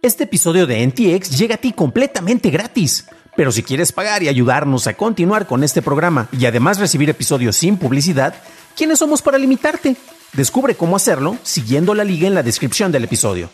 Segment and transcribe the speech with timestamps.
[0.00, 3.06] Este episodio de NTX llega a ti completamente gratis.
[3.36, 7.56] Pero si quieres pagar y ayudarnos a continuar con este programa y además recibir episodios
[7.56, 8.34] sin publicidad,
[8.76, 9.96] ¿quiénes somos para limitarte?
[10.34, 13.50] Descubre cómo hacerlo siguiendo la liga en la descripción del episodio.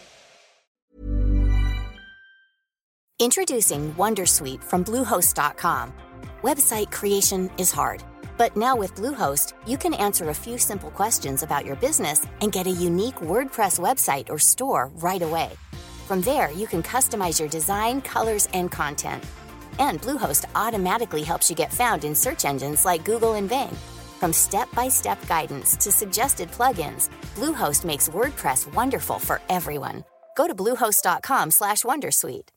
[3.18, 5.92] Introducing Wondersuite from Bluehost.com.
[6.42, 8.02] Website creation is hard,
[8.36, 12.52] but now with Bluehost, you can answer a few simple questions about your business and
[12.52, 15.52] get a unique WordPress website or store right away.
[16.04, 19.24] From there, you can customize your design, colors, and content.
[19.78, 23.74] And Bluehost automatically helps you get found in search engines like Google and Bing.
[24.20, 30.04] From step-by-step guidance to suggested plugins, Bluehost makes WordPress wonderful for everyone.
[30.36, 32.50] Go to bluehost.com/wondersuite.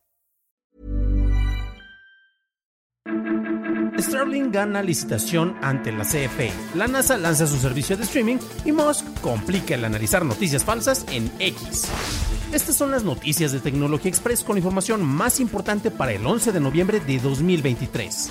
[3.98, 6.52] Starlink gana licitación ante la CFE.
[6.76, 11.32] La NASA lanza su servicio de streaming y Musk complica el analizar noticias falsas en
[11.40, 11.88] X.
[12.54, 16.60] Estas son las noticias de Tecnología Express con información más importante para el 11 de
[16.62, 18.30] noviembre de 2023.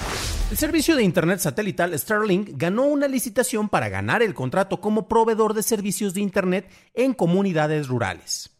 [0.50, 5.52] El servicio de Internet satelital Starlink ganó una licitación para ganar el contrato como proveedor
[5.52, 8.56] de servicios de Internet en comunidades rurales.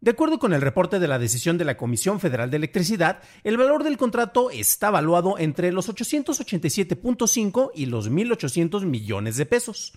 [0.00, 3.58] De acuerdo con el reporte de la decisión de la Comisión Federal de Electricidad, el
[3.58, 9.92] valor del contrato está valuado entre los 887.5 y los 1.800 millones de pesos.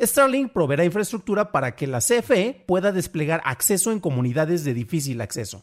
[0.00, 5.62] Starlink proveerá infraestructura para que la CFE pueda desplegar acceso en comunidades de difícil acceso.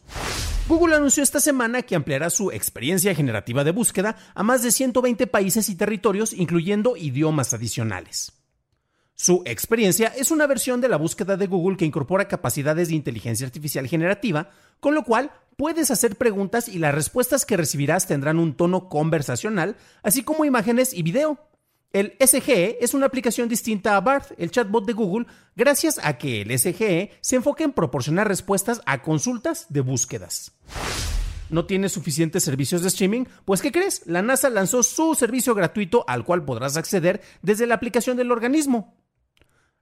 [0.66, 5.26] Google anunció esta semana que ampliará su experiencia generativa de búsqueda a más de 120
[5.26, 8.32] países y territorios, incluyendo idiomas adicionales.
[9.14, 13.46] Su experiencia es una versión de la búsqueda de Google que incorpora capacidades de inteligencia
[13.46, 18.56] artificial generativa, con lo cual puedes hacer preguntas y las respuestas que recibirás tendrán un
[18.56, 21.38] tono conversacional, así como imágenes y video.
[21.94, 26.42] El SGE es una aplicación distinta a BART, el chatbot de Google, gracias a que
[26.42, 30.50] el SGE se enfoca en proporcionar respuestas a consultas de búsquedas.
[31.50, 33.26] ¿No tienes suficientes servicios de streaming?
[33.44, 34.02] Pues ¿qué crees?
[34.06, 38.96] La NASA lanzó su servicio gratuito al cual podrás acceder desde la aplicación del organismo.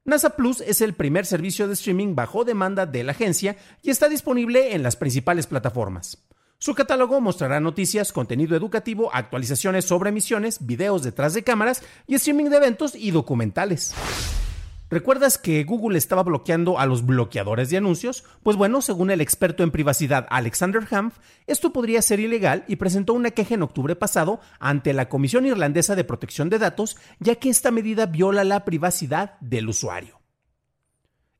[0.04, 4.10] NASA Plus es el primer servicio de streaming bajo demanda de la agencia y está
[4.10, 6.18] disponible en las principales plataformas.
[6.62, 12.50] Su catálogo mostrará noticias, contenido educativo, actualizaciones sobre emisiones, videos detrás de cámaras y streaming
[12.50, 13.92] de eventos y documentales.
[14.88, 18.22] ¿Recuerdas que Google estaba bloqueando a los bloqueadores de anuncios?
[18.44, 21.18] Pues bueno, según el experto en privacidad Alexander Hanf,
[21.48, 25.96] esto podría ser ilegal y presentó una queja en octubre pasado ante la Comisión Irlandesa
[25.96, 30.21] de Protección de Datos, ya que esta medida viola la privacidad del usuario.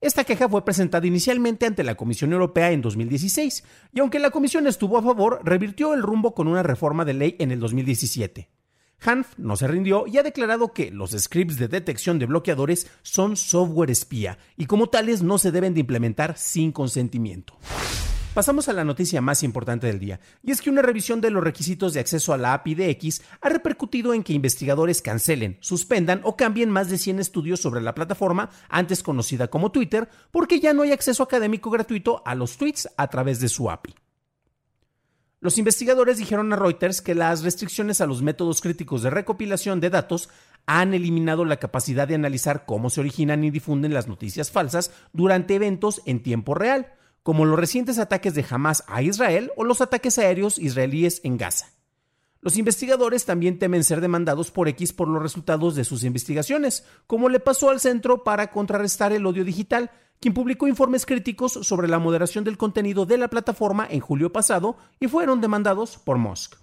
[0.02, 4.66] Esta queja fue presentada inicialmente ante la Comisión Europea en 2016, y aunque la Comisión
[4.66, 8.50] estuvo a favor, revirtió el rumbo con una reforma de ley en el 2017.
[8.98, 13.36] Hanf no se rindió y ha declarado que los scripts de detección de bloqueadores son
[13.36, 17.56] software espía y como tales no se deben de implementar sin consentimiento.
[18.34, 21.44] Pasamos a la noticia más importante del día, y es que una revisión de los
[21.44, 26.22] requisitos de acceso a la API de X ha repercutido en que investigadores cancelen, suspendan
[26.24, 30.72] o cambien más de 100 estudios sobre la plataforma antes conocida como Twitter, porque ya
[30.72, 33.94] no hay acceso académico gratuito a los tweets a través de su API.
[35.40, 39.90] Los investigadores dijeron a Reuters que las restricciones a los métodos críticos de recopilación de
[39.90, 40.30] datos
[40.64, 45.54] han eliminado la capacidad de analizar cómo se originan y difunden las noticias falsas durante
[45.54, 50.18] eventos en tiempo real, como los recientes ataques de Hamas a Israel o los ataques
[50.18, 51.72] aéreos israelíes en Gaza.
[52.40, 57.28] Los investigadores también temen ser demandados por X por los resultados de sus investigaciones, como
[57.28, 62.00] le pasó al Centro para Contrarrestar el Odio Digital, quien publicó informes críticos sobre la
[62.00, 66.56] moderación del contenido de la plataforma en julio pasado y fueron demandados por Musk.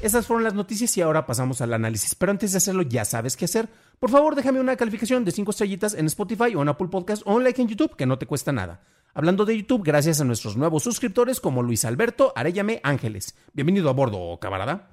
[0.00, 2.16] Esas fueron las noticias y ahora pasamos al análisis.
[2.16, 3.68] Pero antes de hacerlo, ya sabes qué hacer.
[4.00, 7.34] Por favor, déjame una calificación de 5 estrellitas en Spotify o en Apple Podcast o
[7.34, 8.82] un like en YouTube, que no te cuesta nada.
[9.14, 13.36] Hablando de YouTube, gracias a nuestros nuevos suscriptores como Luis Alberto Arellame Ángeles.
[13.52, 14.88] Bienvenido a bordo, camarada.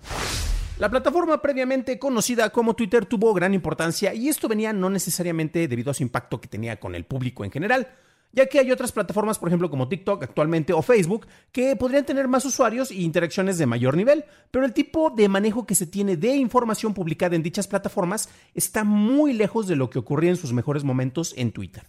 [0.78, 5.90] La plataforma previamente conocida como Twitter tuvo gran importancia y esto venía no necesariamente debido
[5.90, 7.88] a su impacto que tenía con el público en general,
[8.34, 12.28] ya que hay otras plataformas, por ejemplo como TikTok actualmente o Facebook, que podrían tener
[12.28, 16.17] más usuarios e interacciones de mayor nivel, pero el tipo de manejo que se tiene
[16.17, 20.52] de información publicada en dichas plataformas está muy lejos de lo que ocurría en sus
[20.52, 21.84] mejores momentos en Twitter.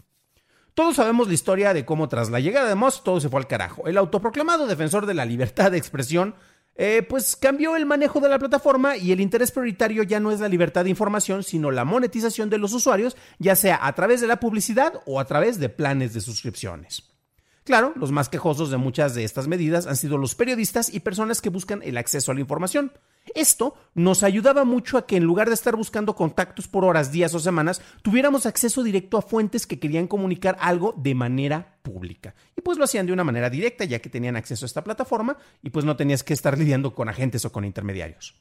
[0.73, 3.47] Todos sabemos la historia de cómo tras la llegada de Musk todo se fue al
[3.47, 3.87] carajo.
[3.87, 6.35] El autoproclamado defensor de la libertad de expresión
[6.75, 10.39] eh, pues cambió el manejo de la plataforma y el interés prioritario ya no es
[10.39, 14.27] la libertad de información, sino la monetización de los usuarios, ya sea a través de
[14.27, 17.03] la publicidad o a través de planes de suscripciones.
[17.65, 21.41] Claro, los más quejosos de muchas de estas medidas han sido los periodistas y personas
[21.41, 22.93] que buscan el acceso a la información.
[23.35, 27.33] Esto nos ayudaba mucho a que en lugar de estar buscando contactos por horas, días
[27.33, 32.35] o semanas, tuviéramos acceso directo a fuentes que querían comunicar algo de manera pública.
[32.57, 35.37] Y pues lo hacían de una manera directa ya que tenían acceso a esta plataforma
[35.61, 38.35] y pues no tenías que estar lidiando con agentes o con intermediarios.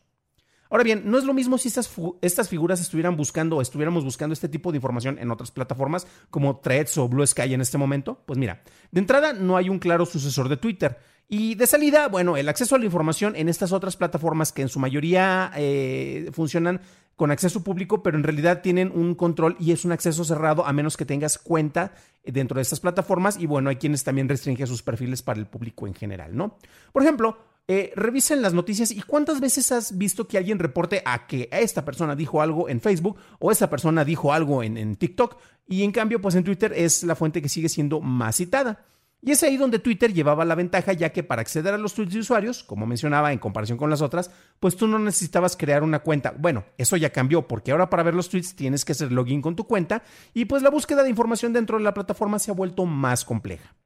[0.71, 4.49] Ahora bien, no es lo mismo si estas, figuras estuvieran buscando o estuviéramos buscando este
[4.49, 8.23] tipo de información en otras plataformas como Threads o Blue Sky en este momento.
[8.25, 8.63] Pues mira,
[8.93, 10.97] de entrada no hay un claro sucesor de Twitter.
[11.33, 14.69] Y de salida, bueno, el acceso a la información en estas otras plataformas que en
[14.69, 16.81] su mayoría eh, funcionan
[17.15, 20.73] con acceso público, pero en realidad tienen un control y es un acceso cerrado a
[20.73, 21.93] menos que tengas cuenta
[22.25, 23.39] dentro de estas plataformas.
[23.39, 26.59] Y bueno, hay quienes también restringen sus perfiles para el público en general, ¿no?
[26.93, 27.39] Por ejemplo,
[27.69, 31.85] eh, revisen las noticias y cuántas veces has visto que alguien reporte a que esta
[31.85, 35.37] persona dijo algo en Facebook o esta persona dijo algo en, en TikTok
[35.69, 38.85] y en cambio pues en Twitter es la fuente que sigue siendo más citada.
[39.23, 42.15] Y es ahí donde Twitter llevaba la ventaja, ya que para acceder a los tweets
[42.15, 45.99] de usuarios, como mencionaba en comparación con las otras, pues tú no necesitabas crear una
[45.99, 46.35] cuenta.
[46.39, 49.57] Bueno, eso ya cambió, porque ahora para ver los tweets tienes que hacer login con
[49.57, 50.03] tu cuenta
[50.33, 53.77] y pues la búsqueda de información dentro de la plataforma se ha vuelto más compleja.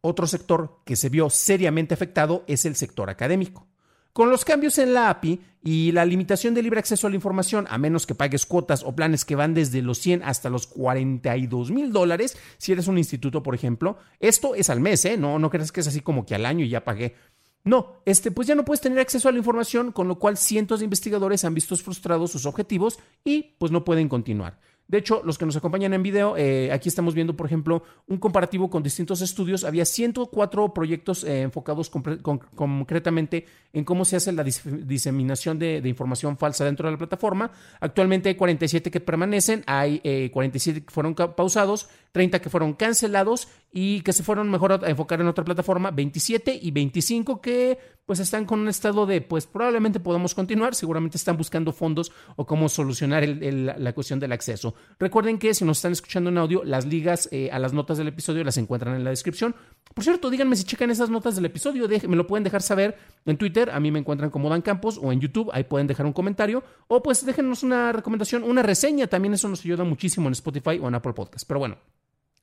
[0.00, 3.69] Otro sector que se vio seriamente afectado es el sector académico.
[4.12, 7.66] Con los cambios en la API y la limitación de libre acceso a la información,
[7.70, 11.70] a menos que pagues cuotas o planes que van desde los 100 hasta los 42
[11.70, 15.16] mil dólares, si eres un instituto, por ejemplo, esto es al mes, ¿eh?
[15.16, 17.14] No, no creas que es así como que al año y ya pagué.
[17.62, 20.80] No, este, pues ya no puedes tener acceso a la información, con lo cual cientos
[20.80, 24.58] de investigadores han visto frustrados sus objetivos y pues no pueden continuar.
[24.90, 28.18] De hecho, los que nos acompañan en video, eh, aquí estamos viendo, por ejemplo, un
[28.18, 29.62] comparativo con distintos estudios.
[29.62, 36.64] Había 104 proyectos eh, enfocados concretamente en cómo se hace la diseminación de, información falsa
[36.64, 37.52] dentro de la plataforma.
[37.78, 43.46] Actualmente hay 47 que permanecen, hay 47 eh, que fueron pausados, 30 que fueron cancelados
[43.72, 47.78] y que se fueron mejor a enfocar en otra plataforma, 27 y 25 que
[48.10, 52.44] pues están con un estado de pues probablemente podamos continuar, seguramente están buscando fondos o
[52.44, 54.74] cómo solucionar la cuestión del acceso.
[54.98, 58.08] Recuerden que si nos están escuchando en audio, las ligas eh, a las notas del
[58.08, 59.54] episodio las encuentran en la descripción.
[59.94, 63.36] Por cierto, díganme si checan esas notas del episodio, me lo pueden dejar saber en
[63.36, 66.12] Twitter, a mí me encuentran como Dan Campos o en YouTube, ahí pueden dejar un
[66.12, 70.80] comentario o pues déjenos una recomendación, una reseña, también eso nos ayuda muchísimo en Spotify
[70.82, 71.46] o en Apple Podcast.
[71.46, 71.78] Pero bueno,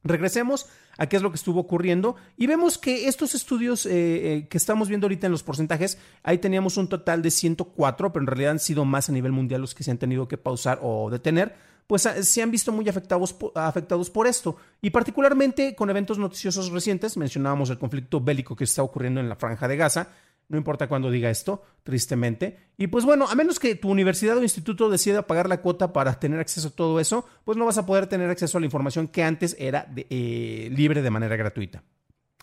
[0.03, 0.67] Regresemos
[0.97, 3.91] a qué es lo que estuvo ocurriendo y vemos que estos estudios eh,
[4.33, 8.23] eh, que estamos viendo ahorita en los porcentajes, ahí teníamos un total de 104, pero
[8.23, 10.79] en realidad han sido más a nivel mundial los que se han tenido que pausar
[10.81, 11.55] o detener,
[11.87, 14.57] pues ah, se han visto muy afectados, afectados por esto.
[14.81, 19.35] Y particularmente con eventos noticiosos recientes, mencionábamos el conflicto bélico que está ocurriendo en la
[19.35, 20.09] franja de Gaza,
[20.49, 22.57] no importa cuándo diga esto, tristemente.
[22.77, 26.19] Y pues bueno, a menos que tu universidad o instituto decida pagar la cuota para
[26.19, 29.07] tener acceso a todo eso, pues no vas a poder tener acceso a la información
[29.07, 31.83] que antes era eh, libre de manera gratuita.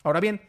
[0.02, 0.40] Ahora bien,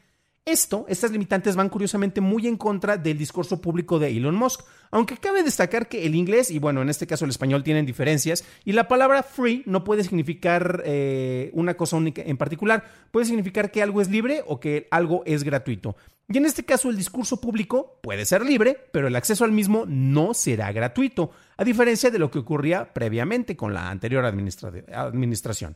[0.46, 4.62] esto, estas limitantes van curiosamente muy en contra del discurso público de Elon Musk,
[4.92, 8.46] aunque cabe destacar que el inglés y bueno, en este caso el español tienen diferencias
[8.64, 13.72] y la palabra free no puede significar eh, una cosa única en particular, puede significar
[13.72, 15.96] que algo es libre o que algo es gratuito.
[16.28, 19.86] Y en este caso el discurso público puede ser libre, pero el acceso al mismo
[19.88, 25.76] no será gratuito, a diferencia de lo que ocurría previamente con la anterior administración.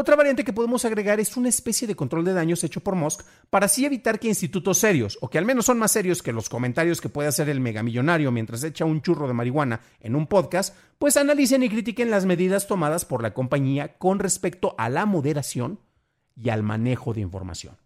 [0.00, 3.22] Otra variante que podemos agregar es una especie de control de daños hecho por Musk
[3.50, 6.48] para así evitar que institutos serios, o que al menos son más serios que los
[6.48, 10.76] comentarios que puede hacer el megamillonario mientras echa un churro de marihuana en un podcast,
[11.00, 15.80] pues analicen y critiquen las medidas tomadas por la compañía con respecto a la moderación
[16.36, 17.76] y al manejo de información.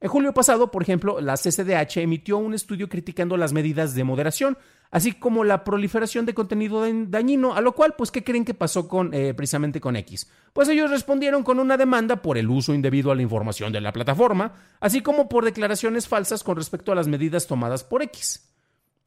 [0.00, 4.56] En julio pasado, por ejemplo, la CCDH emitió un estudio criticando las medidas de moderación,
[4.92, 8.86] así como la proliferación de contenido dañino, a lo cual, pues, ¿qué creen que pasó
[8.86, 10.30] con, eh, precisamente con X?
[10.52, 13.92] Pues ellos respondieron con una demanda por el uso indebido a la información de la
[13.92, 18.54] plataforma, así como por declaraciones falsas con respecto a las medidas tomadas por X.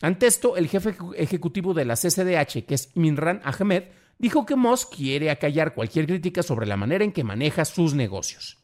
[0.01, 3.83] Ante esto, el jefe ejecutivo de la CCDH, que es Minran Ahmed,
[4.17, 8.57] dijo que Musk quiere acallar cualquier crítica sobre la manera en que maneja sus negocios.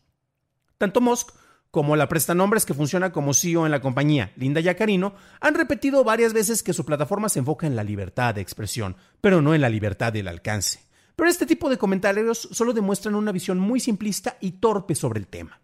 [0.78, 1.30] Tanto Musk
[1.78, 6.34] como la prestanombres que funciona como CEO en la compañía, Linda Yacarino, han repetido varias
[6.34, 9.70] veces que su plataforma se enfoca en la libertad de expresión, pero no en la
[9.70, 10.80] libertad del alcance.
[11.16, 15.28] Pero este tipo de comentarios solo demuestran una visión muy simplista y torpe sobre el
[15.28, 15.62] tema.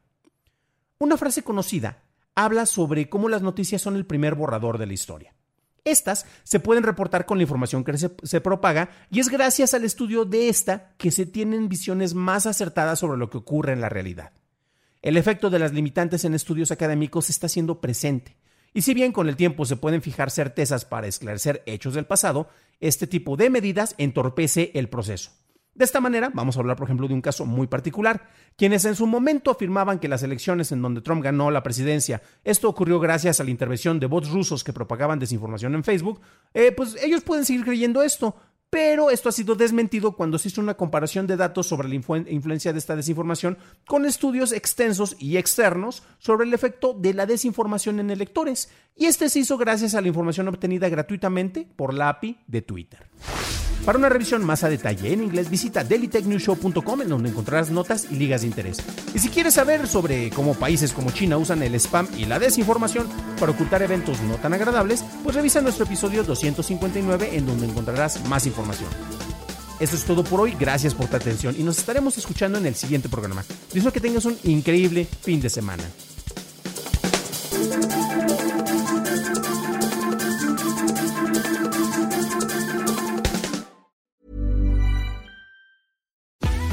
[0.99, 2.03] Una frase conocida
[2.35, 5.33] habla sobre cómo las noticias son el primer borrador de la historia.
[5.83, 9.83] Estas se pueden reportar con la información que se, se, propaga y es gracias al
[9.83, 13.89] estudio de esta que se tienen visiones más acertadas sobre lo que ocurre en la
[13.89, 14.31] realidad.
[15.03, 18.37] El efecto de las limitantes en estudios académicos está siendo presente.
[18.73, 22.47] Y si bien con el tiempo se pueden fijar certezas para esclarecer hechos del pasado,
[22.79, 25.31] este tipo de medidas entorpece el proceso.
[25.75, 28.29] De esta manera, vamos a hablar, por ejemplo, de un caso muy particular.
[28.55, 32.69] Quienes en su momento afirmaban que las elecciones en donde Trump ganó la presidencia, esto
[32.69, 36.21] ocurrió gracias a la intervención de bots rusos que propagaban desinformación en Facebook,
[36.53, 38.37] eh, pues ellos pueden seguir creyendo esto.
[38.73, 42.73] Pero esto ha sido desmentido cuando se hizo una comparación de datos sobre la influencia
[42.73, 48.09] de esta desinformación con estudios extensos y externos sobre el efecto de la desinformación en
[48.09, 48.71] electores.
[48.95, 53.11] Y este se hizo gracias a la información obtenida gratuitamente por la API de Twitter.
[53.85, 58.15] Para una revisión más a detalle en inglés, visita dailytechnewshow.com en donde encontrarás notas y
[58.15, 58.77] ligas de interés.
[59.13, 63.09] Y si quieres saber sobre cómo países como China usan el spam y la desinformación
[63.39, 68.45] para ocultar eventos no tan agradables, pues revisa nuestro episodio 259 en donde encontrarás más
[68.45, 68.89] información.
[69.81, 72.75] Eso es todo por hoy, gracias por tu atención y nos estaremos escuchando en el
[72.75, 73.43] siguiente programa.
[73.73, 75.83] Deseo que tengas un increíble fin de semana.